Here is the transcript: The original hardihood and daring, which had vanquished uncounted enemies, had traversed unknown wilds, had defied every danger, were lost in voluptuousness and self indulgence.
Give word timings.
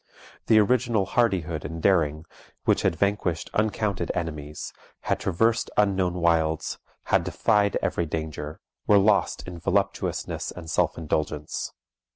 The 0.47 0.57
original 0.57 1.05
hardihood 1.05 1.63
and 1.63 1.79
daring, 1.79 2.25
which 2.65 2.81
had 2.81 2.95
vanquished 2.95 3.51
uncounted 3.53 4.11
enemies, 4.15 4.73
had 5.01 5.19
traversed 5.19 5.69
unknown 5.77 6.15
wilds, 6.15 6.79
had 7.13 7.23
defied 7.23 7.77
every 7.83 8.07
danger, 8.07 8.59
were 8.87 8.97
lost 8.97 9.47
in 9.47 9.59
voluptuousness 9.59 10.49
and 10.49 10.71
self 10.71 10.97
indulgence. 10.97 11.73